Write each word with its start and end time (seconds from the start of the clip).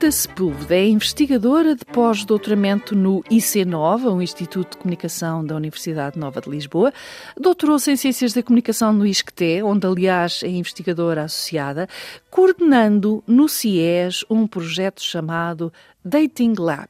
Rita 0.00 0.12
Sepúlveda 0.12 0.76
é 0.76 0.88
investigadora 0.88 1.76
de 1.76 1.84
pós-doutoramento 1.84 2.96
no 2.96 3.22
IC9, 3.24 4.10
um 4.10 4.22
Instituto 4.22 4.70
de 4.70 4.78
Comunicação 4.78 5.44
da 5.44 5.54
Universidade 5.54 6.18
Nova 6.18 6.40
de 6.40 6.48
Lisboa. 6.48 6.90
Doutorou-se 7.38 7.90
em 7.90 7.96
Ciências 7.96 8.32
da 8.32 8.42
Comunicação 8.42 8.94
no 8.94 9.06
ISCTE, 9.06 9.62
onde, 9.62 9.86
aliás, 9.86 10.42
é 10.42 10.48
investigadora 10.48 11.24
associada, 11.24 11.86
coordenando 12.30 13.22
no 13.26 13.46
CIES 13.46 14.24
um 14.30 14.46
projeto 14.46 15.02
chamado 15.02 15.70
Dating 16.02 16.54
Lab. 16.58 16.88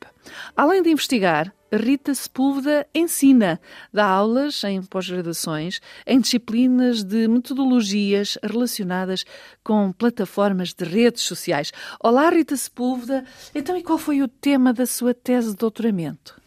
Além 0.56 0.80
de 0.80 0.90
investigar, 0.90 1.52
Rita 1.72 2.12
Sepúlveda 2.14 2.86
ensina, 2.92 3.60
dá 3.92 4.04
aulas 4.04 4.62
em 4.64 4.82
pós-graduações 4.82 5.80
em 6.06 6.20
disciplinas 6.20 7.04
de 7.04 7.28
metodologias 7.28 8.36
relacionadas 8.42 9.24
com 9.62 9.92
plataformas 9.92 10.74
de 10.74 10.84
redes 10.84 11.22
sociais. 11.22 11.72
Olá, 12.02 12.28
Rita 12.28 12.56
Sepúlveda. 12.56 13.24
Então, 13.54 13.76
e 13.76 13.82
qual 13.82 13.98
foi 13.98 14.20
o 14.20 14.28
tema 14.28 14.72
da 14.72 14.84
sua 14.84 15.14
tese 15.14 15.50
de 15.50 15.56
doutoramento? 15.56 16.40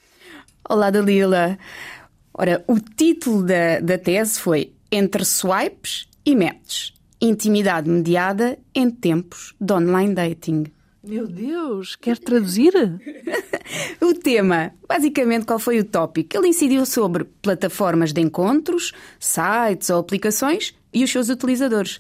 Olá, 0.70 0.90
Dalila. 0.90 1.58
Ora, 2.34 2.64
o 2.68 2.80
título 2.80 3.44
da, 3.44 3.80
da 3.80 3.98
tese 3.98 4.40
foi 4.40 4.74
Entre 4.92 5.24
Swipes 5.24 6.08
e 6.26 6.36
Matches. 6.36 6.94
Intimidade 7.22 7.90
mediada 7.90 8.58
em 8.76 8.90
tempos 8.90 9.56
de 9.60 9.74
online 9.74 10.14
dating. 10.14 10.66
Meu 11.06 11.28
Deus, 11.28 11.98
quer 11.98 12.18
traduzir? 12.18 12.74
o 14.00 14.14
tema, 14.14 14.72
basicamente, 14.88 15.46
qual 15.46 15.60
foi 15.60 15.78
o 15.78 15.84
tópico? 15.84 16.38
Ele 16.38 16.48
incidiu 16.48 16.86
sobre 16.86 17.26
plataformas 17.26 18.14
de 18.14 18.22
encontros, 18.22 18.94
sites 19.20 19.90
ou 19.90 20.00
aplicações 20.00 20.74
e 20.94 21.04
os 21.04 21.12
seus 21.12 21.28
utilizadores. 21.28 21.98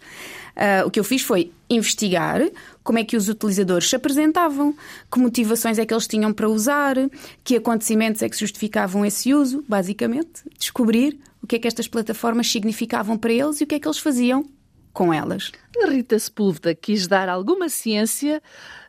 Uh, 0.55 0.87
o 0.87 0.91
que 0.91 1.01
eu 1.01 1.03
fiz 1.03 1.21
foi 1.21 1.51
investigar 1.69 2.49
como 2.81 2.97
é 2.97 3.03
que 3.03 3.17
os 3.17 3.27
utilizadores 3.27 3.89
se 3.89 3.95
apresentavam, 3.97 4.73
que 5.11 5.19
motivações 5.19 5.77
é 5.77 5.85
que 5.85 5.93
eles 5.93 6.07
tinham 6.07 6.31
para 6.31 6.47
usar, 6.47 6.95
que 7.43 7.57
acontecimentos 7.57 8.21
é 8.21 8.29
que 8.29 8.39
justificavam 8.39 9.05
esse 9.05 9.33
uso, 9.33 9.65
basicamente, 9.67 10.43
descobrir 10.57 11.19
o 11.41 11.47
que 11.47 11.57
é 11.57 11.59
que 11.59 11.67
estas 11.67 11.89
plataformas 11.89 12.49
significavam 12.49 13.17
para 13.17 13.33
eles 13.33 13.59
e 13.59 13.65
o 13.65 13.67
que 13.67 13.75
é 13.75 13.79
que 13.79 13.87
eles 13.87 13.99
faziam 13.99 14.45
com 14.93 15.13
elas. 15.13 15.51
Rita 15.89 16.17
Sepúlveda 16.17 16.73
quis 16.75 17.07
dar 17.07 17.27
alguma 17.27 17.67
ciência 17.67 18.41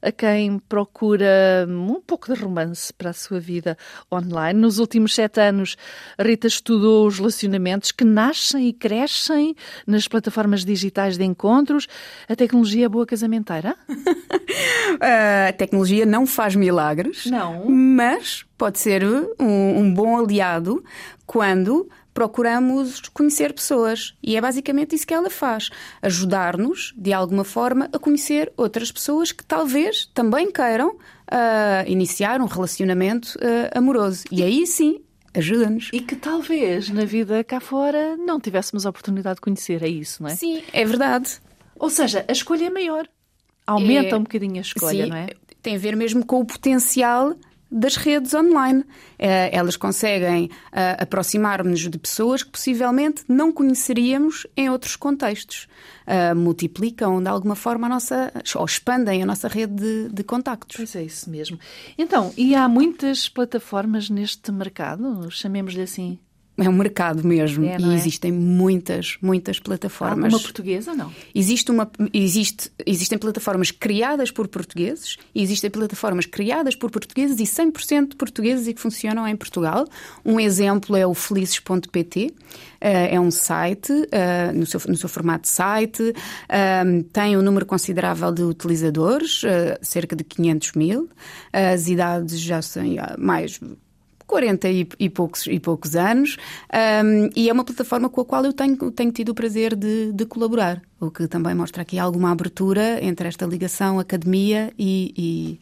a 0.02 0.12
quem 0.12 0.58
procura 0.58 1.66
um 1.68 2.00
pouco 2.00 2.32
de 2.32 2.38
romance 2.38 2.92
para 2.92 3.10
a 3.10 3.12
sua 3.12 3.40
vida 3.40 3.76
online. 4.12 4.60
Nos 4.60 4.78
últimos 4.78 5.14
sete 5.14 5.40
anos, 5.40 5.76
a 6.18 6.22
Rita 6.22 6.46
estudou 6.46 7.06
os 7.06 7.18
relacionamentos 7.18 7.90
que 7.90 8.04
nascem 8.04 8.68
e 8.68 8.72
crescem 8.72 9.56
nas 9.86 10.06
plataformas 10.06 10.64
digitais 10.64 11.16
de 11.16 11.24
encontros. 11.24 11.88
A 12.28 12.36
tecnologia 12.36 12.86
é 12.86 12.88
boa 12.88 13.06
casamenteira? 13.06 13.74
a 15.48 15.52
tecnologia 15.54 16.04
não 16.04 16.26
faz 16.26 16.54
milagres. 16.54 17.26
Não. 17.26 17.64
Mas 17.68 18.44
pode 18.58 18.78
ser 18.78 19.04
um, 19.04 19.78
um 19.78 19.92
bom 19.92 20.18
aliado 20.18 20.84
quando 21.26 21.88
procuramos 22.14 23.00
conhecer 23.12 23.52
pessoas. 23.52 24.14
E 24.22 24.36
é 24.36 24.40
basicamente 24.40 24.94
isso 24.94 25.06
que 25.06 25.12
ela 25.12 25.28
faz: 25.28 25.68
ajudar-nos, 26.00 26.94
de 26.96 27.12
alguma 27.12 27.44
forma, 27.44 27.90
a 27.92 27.98
conhecer 27.98 28.52
outras 28.56 28.90
pessoas 28.92 29.32
que 29.32 29.44
talvez 29.44 30.06
também 30.14 30.50
queiram 30.50 30.90
uh, 30.90 31.88
iniciar 31.88 32.40
um 32.40 32.46
relacionamento 32.46 33.36
uh, 33.38 33.76
amoroso. 33.76 34.24
E 34.30 34.42
aí 34.42 34.66
sim. 34.66 35.00
Ajuda-nos. 35.36 35.90
E 35.92 35.98
que 35.98 36.14
talvez 36.14 36.90
na 36.90 37.04
vida 37.04 37.42
cá 37.42 37.58
fora 37.58 38.16
não 38.16 38.38
tivéssemos 38.38 38.86
a 38.86 38.90
oportunidade 38.90 39.34
de 39.34 39.40
conhecer, 39.40 39.82
é 39.82 39.88
isso, 39.88 40.22
não 40.22 40.30
é? 40.30 40.36
Sim, 40.36 40.62
é 40.72 40.84
verdade. 40.84 41.40
Ou 41.76 41.90
seja, 41.90 42.24
a 42.28 42.30
escolha 42.30 42.66
é 42.66 42.70
maior. 42.70 43.08
Aumenta 43.66 44.14
é... 44.14 44.16
um 44.16 44.22
bocadinho 44.22 44.58
a 44.58 44.60
escolha, 44.60 45.04
sim, 45.04 45.10
não 45.10 45.16
é? 45.16 45.30
Tem 45.60 45.74
a 45.74 45.78
ver 45.78 45.96
mesmo 45.96 46.24
com 46.24 46.38
o 46.38 46.44
potencial 46.44 47.34
das 47.74 47.96
redes 47.96 48.32
online. 48.32 48.84
Eh, 49.18 49.50
elas 49.52 49.76
conseguem 49.76 50.48
eh, 50.72 50.96
aproximar-nos 51.00 51.80
de 51.80 51.98
pessoas 51.98 52.44
que 52.44 52.50
possivelmente 52.50 53.24
não 53.28 53.52
conheceríamos 53.52 54.46
em 54.56 54.70
outros 54.70 54.94
contextos. 54.94 55.66
Eh, 56.06 56.32
multiplicam 56.34 57.20
de 57.20 57.28
alguma 57.28 57.56
forma 57.56 57.86
a 57.86 57.90
nossa, 57.90 58.32
ou 58.54 58.64
expandem 58.64 59.22
a 59.22 59.26
nossa 59.26 59.48
rede 59.48 59.74
de, 59.74 60.08
de 60.08 60.22
contactos. 60.22 60.76
Pois 60.76 60.94
é, 60.94 61.02
isso 61.02 61.28
mesmo. 61.28 61.58
Então, 61.98 62.32
e 62.36 62.54
há 62.54 62.68
muitas 62.68 63.28
plataformas 63.28 64.08
neste 64.08 64.52
mercado, 64.52 65.28
chamemos-lhe 65.30 65.82
assim? 65.82 66.18
É 66.56 66.68
um 66.68 66.72
mercado 66.72 67.26
mesmo 67.26 67.64
é, 67.64 67.76
e 67.78 67.90
é? 67.90 67.94
existem 67.94 68.30
muitas, 68.30 69.16
muitas 69.20 69.58
plataformas. 69.58 70.32
Uma 70.32 70.40
portuguesa, 70.40 70.94
não? 70.94 71.12
Existe 71.34 71.70
uma, 71.72 71.90
existe, 72.12 72.70
existem 72.86 73.18
plataformas 73.18 73.72
criadas 73.72 74.30
por 74.30 74.46
portugueses 74.46 75.16
e 75.34 75.42
existem 75.42 75.68
plataformas 75.68 76.26
criadas 76.26 76.76
por 76.76 76.92
portugueses 76.92 77.40
e 77.40 77.42
100% 77.42 78.14
portugueses 78.16 78.68
e 78.68 78.74
que 78.74 78.80
funcionam 78.80 79.26
em 79.26 79.34
Portugal. 79.34 79.84
Um 80.24 80.38
exemplo 80.38 80.94
é 80.94 81.04
o 81.04 81.12
felices.pt. 81.12 82.32
Eh, 82.80 83.14
é 83.14 83.20
um 83.20 83.30
site, 83.30 83.92
eh, 84.12 84.52
no 84.52 84.66
seu, 84.66 84.78
no 84.86 84.96
seu 84.96 85.08
formato 85.08 85.42
de 85.42 85.48
site, 85.48 86.14
eh, 86.48 86.84
tem 87.12 87.36
um 87.36 87.42
número 87.42 87.64
considerável 87.64 88.30
de 88.30 88.42
utilizadores, 88.42 89.42
cerca 89.80 90.14
de 90.14 90.22
500 90.22 90.72
mil. 90.72 91.08
As 91.52 91.88
idades 91.88 92.38
já 92.38 92.60
são 92.60 92.84
mais 93.18 93.58
40 94.26 94.68
e, 94.68 94.88
e, 94.98 95.10
poucos, 95.10 95.46
e 95.46 95.60
poucos 95.60 95.96
anos, 95.96 96.36
um, 97.04 97.30
e 97.34 97.48
é 97.48 97.52
uma 97.52 97.64
plataforma 97.64 98.08
com 98.08 98.20
a 98.20 98.24
qual 98.24 98.44
eu 98.44 98.52
tenho, 98.52 98.90
tenho 98.90 99.12
tido 99.12 99.30
o 99.30 99.34
prazer 99.34 99.74
de, 99.74 100.12
de, 100.12 100.26
colaborar, 100.26 100.82
o 101.00 101.10
que 101.10 101.26
também 101.28 101.54
mostra 101.54 101.82
aqui 101.82 101.98
alguma 101.98 102.30
abertura 102.30 103.02
entre 103.04 103.28
esta 103.28 103.46
ligação 103.46 103.98
academia 103.98 104.72
e, 104.78 105.58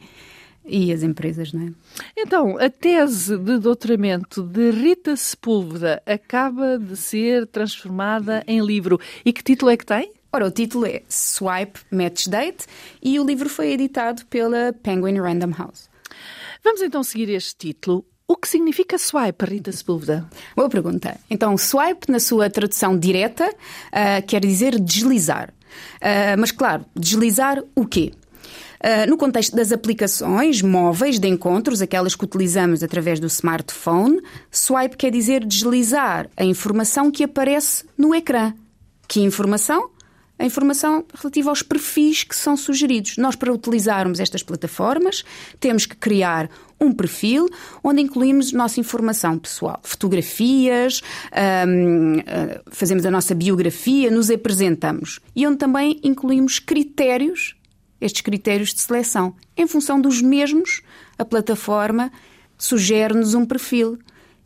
e, 0.64 0.88
e 0.88 0.92
as 0.92 1.02
empresas, 1.02 1.52
não 1.52 1.62
é? 1.66 1.70
Então, 2.16 2.58
a 2.58 2.70
tese 2.70 3.36
de 3.36 3.58
doutoramento 3.58 4.42
de 4.42 4.70
Rita 4.70 5.16
Sepúlveda 5.16 6.02
acaba 6.06 6.78
de 6.78 6.96
ser 6.96 7.46
transformada 7.46 8.42
em 8.46 8.60
livro. 8.64 9.00
E 9.24 9.32
que 9.32 9.42
título 9.42 9.70
é 9.70 9.76
que 9.76 9.86
tem? 9.86 10.12
Ora, 10.32 10.46
o 10.46 10.50
título 10.50 10.86
é 10.86 11.02
Swipe 11.08 11.80
Match 11.90 12.26
Date 12.26 12.64
e 13.02 13.20
o 13.20 13.24
livro 13.24 13.50
foi 13.50 13.72
editado 13.72 14.24
pela 14.26 14.72
Penguin 14.72 15.20
Random 15.20 15.52
House. 15.54 15.90
Vamos 16.64 16.80
então 16.80 17.02
seguir 17.02 17.28
este 17.28 17.54
título. 17.54 18.06
O 18.32 18.36
que 18.38 18.48
significa 18.48 18.96
swipe, 18.96 19.44
Rita 19.44 19.70
Sepúlveda? 19.70 20.26
Boa 20.56 20.66
pergunta. 20.66 21.20
Então, 21.28 21.54
swipe, 21.58 22.10
na 22.10 22.18
sua 22.18 22.48
tradução 22.48 22.98
direta, 22.98 23.46
uh, 23.46 24.26
quer 24.26 24.40
dizer 24.40 24.80
deslizar. 24.80 25.50
Uh, 25.50 26.40
mas, 26.40 26.50
claro, 26.50 26.86
deslizar 26.96 27.62
o 27.74 27.84
quê? 27.86 28.10
Uh, 28.80 29.06
no 29.06 29.18
contexto 29.18 29.54
das 29.54 29.70
aplicações 29.70 30.62
móveis 30.62 31.18
de 31.18 31.28
encontros, 31.28 31.82
aquelas 31.82 32.14
que 32.14 32.24
utilizamos 32.24 32.82
através 32.82 33.20
do 33.20 33.26
smartphone, 33.26 34.22
swipe 34.50 34.96
quer 34.96 35.10
dizer 35.10 35.44
deslizar 35.44 36.30
a 36.34 36.42
informação 36.42 37.10
que 37.10 37.24
aparece 37.24 37.84
no 37.98 38.14
ecrã. 38.14 38.54
Que 39.06 39.20
informação? 39.20 39.90
a 40.42 40.44
informação 40.44 41.04
relativa 41.14 41.50
aos 41.50 41.62
perfis 41.62 42.24
que 42.24 42.34
são 42.34 42.56
sugeridos. 42.56 43.16
Nós, 43.16 43.36
para 43.36 43.52
utilizarmos 43.52 44.18
estas 44.18 44.42
plataformas, 44.42 45.24
temos 45.60 45.86
que 45.86 45.94
criar 45.94 46.50
um 46.82 46.92
perfil 46.92 47.48
onde 47.82 48.00
incluímos 48.00 48.52
nossa 48.52 48.80
informação 48.80 49.38
pessoal, 49.38 49.80
fotografias, 49.82 51.00
hum, 51.66 52.18
eh, 52.26 52.60
fazemos 52.70 53.06
a 53.06 53.10
nossa 53.10 53.34
biografia, 53.34 54.10
nos 54.10 54.30
apresentamos 54.30 55.20
e 55.34 55.46
onde 55.46 55.58
também 55.58 56.00
incluímos 56.02 56.58
critérios, 56.58 57.54
estes 58.00 58.22
critérios 58.22 58.74
de 58.74 58.80
seleção. 58.80 59.34
Em 59.56 59.66
função 59.66 60.00
dos 60.00 60.20
mesmos, 60.20 60.82
a 61.18 61.24
plataforma 61.24 62.10
sugere-nos 62.58 63.34
um 63.34 63.44
perfil. 63.44 63.98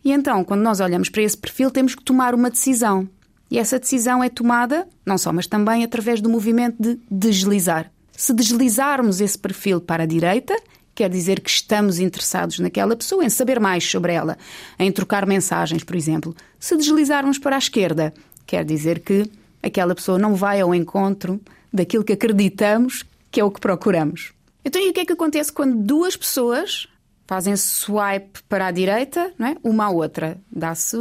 E 0.05 0.13
então, 0.13 0.45
quando 0.45 0.63
nós 0.63 0.81
olhamos 0.81 1.09
para 1.09 1.23
esse 1.23 1.37
perfil, 1.37 1.71
temos 1.71 1.95
que 1.95 2.05
tomar 2.05 2.35
uma 2.35 2.51
decisão. 2.51 3.09
E 3.51 3.59
essa 3.59 3.79
decisão 3.79 4.23
é 4.23 4.29
tomada, 4.29 4.87
não 5.05 5.17
só, 5.17 5.33
mas 5.33 5.47
também 5.47 5.85
através 5.85 6.21
do 6.21 6.29
movimento 6.29 6.77
de 6.81 6.99
deslizar. 7.11 7.91
Se 8.13 8.33
deslizarmos 8.33 9.21
esse 9.21 9.39
perfil 9.39 9.81
para 9.81 10.03
a 10.03 10.07
direita, 10.07 10.57
quer 10.97 11.11
dizer 11.11 11.41
que 11.41 11.51
estamos 11.51 11.99
interessados 11.99 12.59
naquela 12.59 12.97
pessoa, 12.97 13.23
em 13.23 13.29
saber 13.29 13.61
mais 13.61 13.85
sobre 13.85 14.15
ela, 14.15 14.39
em 14.79 14.91
trocar 14.91 15.27
mensagens, 15.27 15.85
por 15.85 15.95
exemplo. 15.95 16.35
Se 16.59 16.75
deslizarmos 16.75 17.39
para 17.39 17.55
a 17.55 17.59
esquerda, 17.59 18.15
quer 18.47 18.65
dizer 18.65 19.01
que 19.01 19.31
aquela 19.63 19.95
pessoa 19.95 20.19
não 20.19 20.35
vai 20.35 20.59
ao 20.59 20.75
encontro 20.75 21.39
daquilo 21.71 22.03
que 22.03 22.15
acreditamos 22.15 23.05
que 23.31 23.39
é 23.39 23.45
o 23.45 23.51
que 23.51 23.61
procuramos. 23.61 24.33
Então, 24.65 24.81
e 24.81 24.89
o 24.89 24.93
que 24.95 25.01
é 25.01 25.05
que 25.05 25.13
acontece 25.13 25.53
quando 25.53 25.77
duas 25.77 26.17
pessoas 26.17 26.89
fazem 27.27 27.55
swipe 27.57 28.43
para 28.49 28.69
a 28.69 28.71
direita, 28.71 29.33
não 29.39 29.49
é? 29.49 29.57
uma 29.63 29.85
à 29.85 29.91
outra? 29.91 30.41
Dá-se 30.51 30.97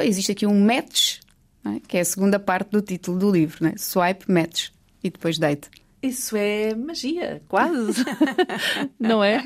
existe 0.00 0.32
aqui 0.32 0.46
um 0.46 0.64
match 0.64 1.18
é? 1.66 1.80
que 1.86 1.98
é 1.98 2.00
a 2.00 2.04
segunda 2.04 2.38
parte 2.38 2.70
do 2.70 2.80
título 2.80 3.18
do 3.18 3.30
livro, 3.30 3.66
é? 3.66 3.74
Swipe, 3.76 4.30
match 4.32 4.70
e 5.04 5.10
depois 5.10 5.38
date. 5.38 5.68
Isso 6.02 6.36
é 6.36 6.74
magia, 6.74 7.42
quase. 7.48 8.04
não 8.98 9.22
é? 9.22 9.42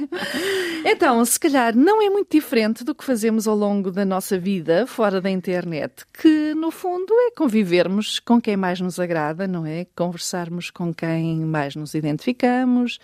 Então, 0.84 1.25
se 1.25 1.40
calhar 1.40 1.75
não 1.75 2.02
é 2.02 2.10
muito 2.10 2.31
diferente 2.31 2.84
do 2.84 2.94
que 2.94 3.04
fazemos 3.04 3.49
ao 3.49 3.56
longo 3.56 3.90
da 3.90 4.04
nossa 4.04 4.38
vida 4.38 4.87
fora 4.87 5.20
da 5.20 5.31
internet, 5.31 6.04
que 6.12 6.54
no 6.54 6.70
fundo 6.70 7.12
é 7.26 7.31
convivermos 7.31 8.20
com 8.20 8.40
quem 8.40 8.56
mais 8.56 8.81
nos 8.81 9.00
agrada, 9.00 9.46
não 9.46 9.64
é? 9.64 9.87
Conversarmos 9.96 10.70
com 10.70 10.93
quem 10.93 11.37
mais 11.40 11.75
nos 11.75 11.94
identificamos, 11.94 12.99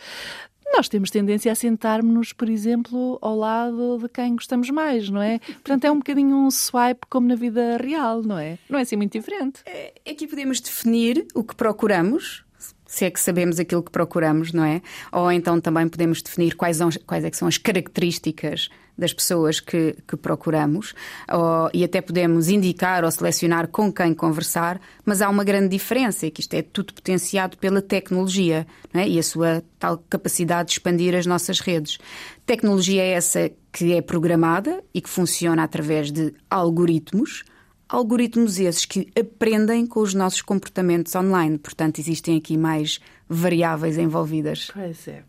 nós 0.72 0.88
temos 0.88 1.10
tendência 1.10 1.50
a 1.50 1.54
sentarmos-nos, 1.54 2.32
por 2.32 2.48
exemplo, 2.48 3.18
ao 3.22 3.36
lado 3.36 3.98
de 3.98 4.08
quem 4.08 4.34
gostamos 4.34 4.68
mais, 4.70 5.08
não 5.08 5.22
é? 5.22 5.38
Portanto, 5.38 5.84
é 5.84 5.90
um 5.90 5.98
bocadinho 5.98 6.36
um 6.36 6.50
swipe 6.50 7.06
como 7.08 7.26
na 7.26 7.34
vida 7.34 7.76
real, 7.78 8.22
não 8.22 8.38
é? 8.38 8.58
Não 8.68 8.78
é 8.78 8.82
assim 8.82 8.96
muito 8.96 9.12
diferente. 9.12 9.60
É, 9.66 9.94
aqui 10.08 10.26
podemos 10.26 10.60
definir 10.60 11.26
o 11.34 11.42
que 11.42 11.54
procuramos, 11.54 12.44
se 12.88 13.04
é 13.04 13.10
que 13.10 13.20
sabemos 13.20 13.60
aquilo 13.60 13.82
que 13.82 13.92
procuramos, 13.92 14.52
não 14.52 14.64
é? 14.64 14.80
Ou 15.12 15.30
então 15.30 15.60
também 15.60 15.86
podemos 15.86 16.22
definir 16.22 16.56
quais, 16.56 16.78
são, 16.78 16.88
quais 17.06 17.22
é 17.22 17.30
são 17.30 17.46
as 17.46 17.58
características 17.58 18.70
das 18.96 19.12
pessoas 19.12 19.60
que, 19.60 19.94
que 20.08 20.16
procuramos 20.16 20.92
ou, 21.30 21.70
e 21.72 21.84
até 21.84 22.00
podemos 22.00 22.48
indicar 22.48 23.04
ou 23.04 23.10
selecionar 23.10 23.68
com 23.68 23.92
quem 23.92 24.12
conversar, 24.12 24.80
mas 25.04 25.22
há 25.22 25.28
uma 25.28 25.44
grande 25.44 25.68
diferença, 25.68 26.26
é 26.26 26.30
que 26.30 26.40
isto 26.40 26.54
é 26.54 26.62
tudo 26.62 26.92
potenciado 26.92 27.56
pela 27.58 27.80
tecnologia 27.80 28.66
é? 28.92 29.06
e 29.06 29.18
a 29.18 29.22
sua 29.22 29.62
tal 29.78 30.02
capacidade 30.10 30.68
de 30.68 30.72
expandir 30.72 31.14
as 31.14 31.26
nossas 31.26 31.60
redes. 31.60 31.98
Tecnologia 32.44 33.02
é 33.02 33.10
essa 33.10 33.50
que 33.70 33.92
é 33.92 34.02
programada 34.02 34.82
e 34.92 35.00
que 35.00 35.08
funciona 35.08 35.62
através 35.62 36.10
de 36.10 36.34
algoritmos 36.50 37.44
algoritmos 37.88 38.58
esses 38.58 38.84
que 38.84 39.08
aprendem 39.18 39.86
com 39.86 40.00
os 40.00 40.14
nossos 40.14 40.42
comportamentos 40.42 41.14
online. 41.14 41.58
Portanto, 41.58 41.98
existem 41.98 42.36
aqui 42.36 42.56
mais 42.56 43.00
variáveis 43.28 43.98
envolvidas. 43.98 44.70
Pois 44.72 45.06
é. 45.08 45.22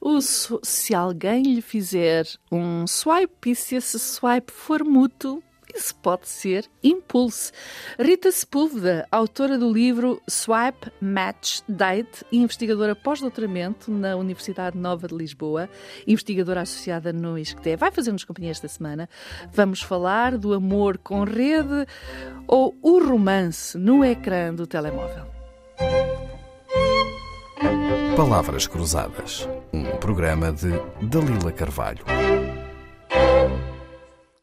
O, 0.00 0.20
se 0.20 0.94
alguém 0.94 1.42
lhe 1.42 1.62
fizer 1.62 2.26
um 2.50 2.86
swipe 2.86 3.50
e 3.50 3.56
se 3.56 3.76
esse 3.76 3.98
swipe 3.98 4.52
for 4.52 4.84
mútuo, 4.84 5.42
isso 5.76 5.94
pode 5.96 6.28
ser 6.28 6.68
impulso. 6.82 7.52
Rita 7.98 8.30
Sepúlveda, 8.32 9.06
autora 9.10 9.58
do 9.58 9.72
livro 9.72 10.20
Swipe 10.28 10.90
Match 11.00 11.60
Date 11.68 12.24
e 12.32 12.38
investigadora 12.38 12.94
pós-doutoramento 12.94 13.90
na 13.90 14.16
Universidade 14.16 14.76
Nova 14.76 15.06
de 15.06 15.14
Lisboa, 15.14 15.68
investigadora 16.06 16.62
associada 16.62 17.12
no 17.12 17.38
ISCTE, 17.38 17.76
vai 17.76 17.90
fazer-nos 17.90 18.24
companhia 18.24 18.50
esta 18.50 18.68
semana. 18.68 19.08
Vamos 19.52 19.82
falar 19.82 20.38
do 20.38 20.54
amor 20.54 20.98
com 20.98 21.24
rede 21.24 21.86
ou 22.46 22.76
o 22.82 22.98
romance 22.98 23.76
no 23.76 24.04
ecrã 24.04 24.54
do 24.54 24.66
telemóvel. 24.66 25.26
Palavras 28.16 28.66
Cruzadas, 28.66 29.46
um 29.72 29.84
programa 29.98 30.50
de 30.50 30.70
Dalila 31.02 31.52
Carvalho. 31.52 32.04